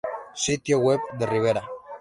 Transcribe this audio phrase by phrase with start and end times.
[0.43, 1.63] Sitio web de Rivera